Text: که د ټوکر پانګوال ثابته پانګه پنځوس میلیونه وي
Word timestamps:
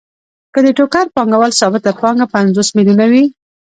که 0.53 0.59
د 0.65 0.67
ټوکر 0.77 1.05
پانګوال 1.15 1.51
ثابته 1.59 1.91
پانګه 2.01 2.25
پنځوس 2.33 2.69
میلیونه 2.77 3.05
وي 3.11 3.25